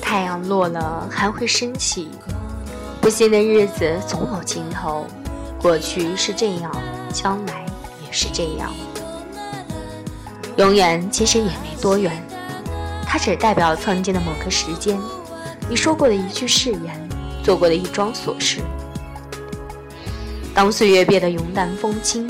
[0.00, 2.08] 太阳落了还会升起，
[3.00, 5.06] 不幸的日子总有尽头。
[5.60, 6.70] 过去是这样，
[7.12, 7.66] 将来
[8.04, 8.70] 也是这样。
[10.56, 12.12] 永远其实也没多远，
[13.04, 15.00] 它只代表曾经的某个时间，
[15.68, 17.08] 你说过的一句誓言，
[17.44, 18.60] 做过的一桩琐事。
[20.54, 22.28] 当岁月变得云淡风轻，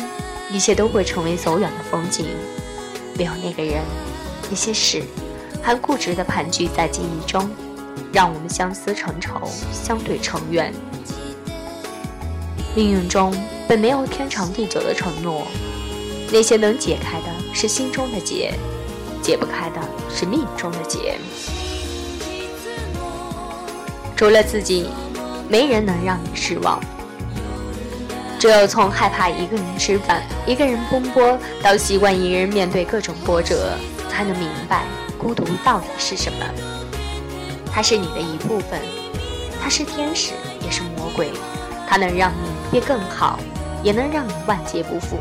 [0.51, 2.27] 一切都会成为走远的风景。
[3.17, 3.81] 没有那个人，
[4.51, 5.03] 那些事，
[5.63, 7.49] 还固执地盘踞在记忆中，
[8.13, 9.41] 让我们相思成仇，
[9.73, 10.75] 相对成怨。
[12.75, 13.33] 命运中
[13.69, 15.47] 本没有天长地久的承诺，
[16.33, 18.53] 那些能解开的是心中的结，
[19.23, 19.81] 解不开的
[20.13, 21.19] 是命中的劫。
[24.17, 24.89] 除了自己，
[25.49, 26.81] 没人能让你失望。
[28.39, 33.77] 只有从害怕一个人吃饭、一个人奔波，到习惯一个人面对各种波折，
[34.11, 34.85] 才能明白
[35.17, 36.39] 孤独到底是什么。
[37.73, 38.79] 它是你的一部分，
[39.63, 41.31] 它是天使，也是魔鬼。
[41.89, 43.39] 它能让你变更好，
[43.83, 45.17] 也能让你万劫不复。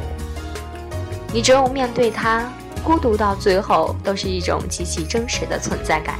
[1.31, 2.51] 你只有面对它，
[2.83, 6.19] 孤独到最后都是一种极其真实的存在感。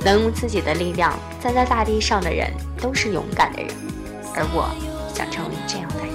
[0.00, 3.70] 能用自己的力量站在大地上的人，都是勇敢的人。
[4.34, 4.68] 而我，
[5.14, 6.14] 想成为这样的人。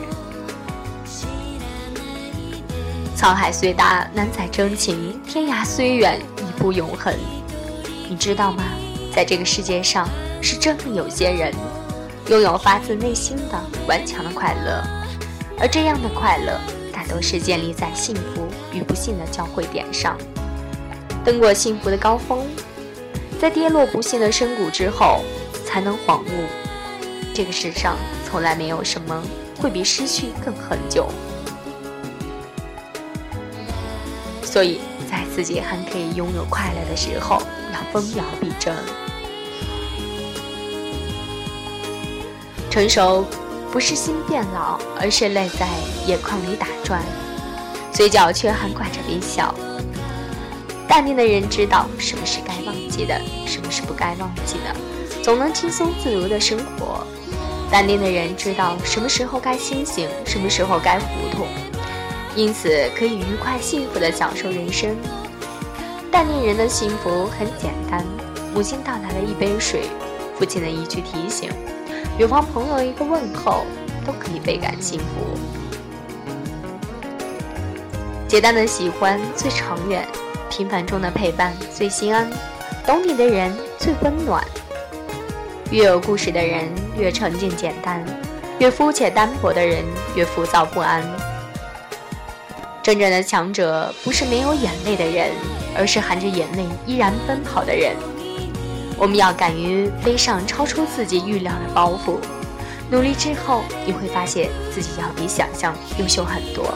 [3.17, 4.95] 沧海虽大，难载真情；
[5.27, 7.13] 天涯虽远，亦不永恒。
[8.09, 8.63] 你知道吗？
[9.13, 10.07] 在这个世界上，
[10.41, 11.53] 是真的有些人。
[12.27, 14.81] 拥有发自内心的顽强的快乐，
[15.59, 16.57] 而这样的快乐
[16.93, 20.15] 大多是建立在幸福与不幸的交汇点上。
[21.25, 22.47] 登过幸福的高峰，
[23.41, 25.23] 在跌落不幸的深谷之后，
[25.65, 26.45] 才能恍悟：
[27.33, 29.19] 这个世上从来没有什么
[29.59, 31.09] 会比失去更恒久。
[34.43, 37.41] 所以在自己还可以拥有快乐的时候，
[37.73, 38.75] 要风摇必争。
[42.69, 43.25] 成熟
[43.71, 45.67] 不是心变老，而是泪在
[46.05, 47.01] 眼眶里打转，
[47.91, 49.51] 嘴角却还挂着微笑。
[50.91, 54.75] 淡定的人知道什么是该忘记的，什么是不该忘记的，
[55.23, 57.07] 总能轻松自如的生活。
[57.71, 61.45] 淡定的人知道什么时候该清醒，什么时候该糊涂，
[62.35, 64.93] 因此可以愉快幸福的享受人生。
[66.11, 68.05] 淡定人的幸福很简单：
[68.53, 69.83] 母亲倒来了一杯水，
[70.37, 71.49] 父亲的一句提醒。
[72.17, 73.65] 远方朋友一个问候，
[74.05, 75.39] 都可以倍感幸福。
[78.27, 80.05] 简单的喜欢最长远，
[80.51, 82.29] 平凡中的陪伴最心安。
[82.85, 84.43] 懂你的人最温暖。
[85.71, 86.67] 越有故事的人
[86.97, 88.03] 越沉静简单，
[88.59, 91.01] 越肤浅单薄的人越浮躁不安。
[92.83, 95.31] 真正的强者不是没有眼泪的人，
[95.77, 97.95] 而是含着眼泪依然奔跑的人。
[98.97, 102.17] 我们要敢于背上超出自己预料的包袱，
[102.89, 106.73] 努力之后，你会发现自己要比想象优秀很多。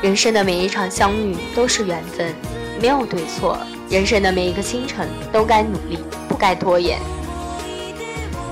[0.00, 2.32] 人生的每一场相遇都是缘分，
[2.80, 3.58] 没有对错。
[3.90, 5.98] 人生的每一个清晨都该努力，
[6.28, 7.00] 不该拖延。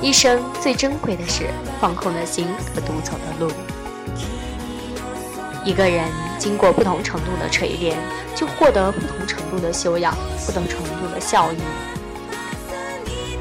[0.03, 1.45] 一生最珍贵的是
[1.81, 3.53] 放空的心和独走的路。
[5.65, 6.05] 一个人
[6.37, 7.97] 经过不同程度的锤炼，
[8.35, 11.57] 就获得不同程度的修养，不同程度的效益。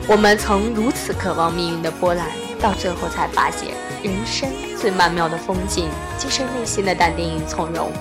[0.08, 2.28] 我们曾如此渴望命运的波澜，
[2.62, 3.74] 到最后才发现，
[4.06, 4.48] 人生
[4.78, 7.92] 最曼妙的风景，即是内心的淡定与从容。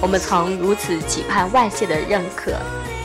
[0.00, 2.52] 我们曾如此期盼外界的认可，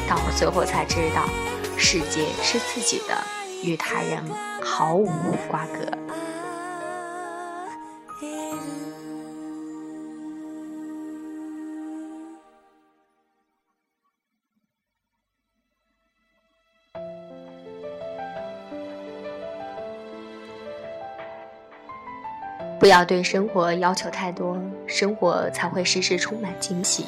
[0.07, 1.27] 到最后才知道，
[1.75, 3.17] 世界是自己的，
[3.63, 4.23] 与他人
[4.61, 5.09] 毫无
[5.49, 6.24] 瓜葛。
[22.85, 24.55] 不要对生活要求太多，
[24.85, 27.07] 生活才会时时充满惊喜。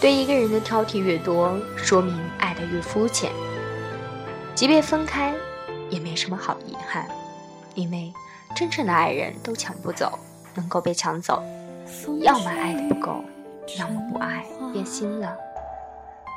[0.00, 3.30] 对一个人的挑剔越多，说明爱的越肤浅。
[4.54, 5.34] 即便分开，
[5.90, 7.06] 也没什么好遗憾，
[7.74, 8.10] 因为
[8.56, 10.18] 真正的爱人都抢不走，
[10.54, 11.42] 能够被抢走，
[12.22, 13.22] 要么爱的不够，
[13.78, 15.36] 要么不爱变心了。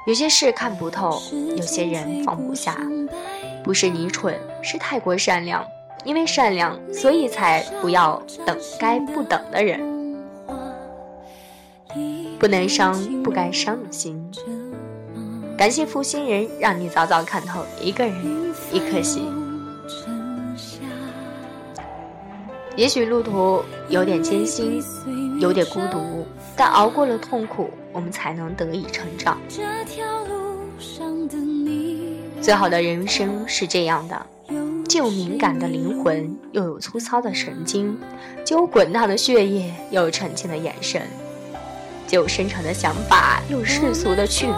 [0.06, 1.22] 有些事看不透，
[1.56, 2.78] 有些人放不下，
[3.64, 5.66] 不是你蠢，是太过善良。
[6.08, 9.78] 因为善良，所以才不要等该不等的人。
[12.40, 14.18] 不能伤不该伤的心。
[15.58, 18.16] 感谢负心人，让你早早看透一个人
[18.72, 19.26] 一颗心。
[22.78, 24.82] 也许路途有点艰辛，
[25.42, 26.26] 有点孤独，
[26.56, 29.38] 但熬过了痛苦，我们才能得以成长。
[32.40, 34.26] 最好的人生是这样的：
[34.98, 37.96] 既有敏感的灵魂，又有粗糙的神经；
[38.44, 41.04] 既有滚烫的血液，又有澄清的眼神；
[42.08, 44.56] 既有深沉的想法，又有世俗的趣味；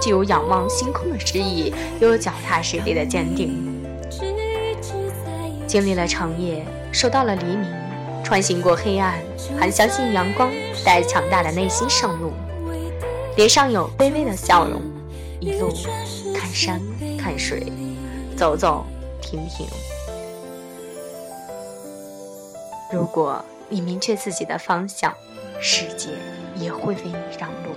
[0.00, 3.82] 既有仰望星空的诗意，又有脚踏实地的坚定。
[5.66, 7.66] 经历了长夜，守到了黎明，
[8.22, 9.18] 穿行过黑暗，
[9.58, 10.48] 还相信阳光，
[10.84, 12.30] 带强大的内心上路，
[13.36, 14.80] 脸上有卑微的笑容，
[15.40, 15.72] 一路
[16.36, 16.80] 看山
[17.18, 17.66] 看水，
[18.36, 18.86] 走走
[19.20, 19.66] 婷婷
[22.92, 25.14] 如果你明确自己的方向
[25.60, 26.10] 世界
[26.56, 27.74] 也会为你让路。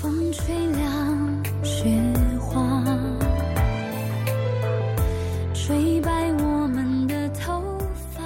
[0.00, 1.90] 风吹凉雪
[2.38, 2.84] 花
[5.52, 7.60] 吹白我们的头
[8.14, 8.22] 发。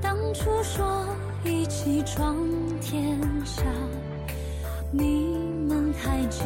[0.00, 1.04] 当初说
[1.42, 2.36] 一起闯
[2.80, 3.62] 天下。
[4.90, 5.36] 你
[5.68, 6.44] 们还记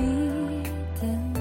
[1.01, 1.32] 得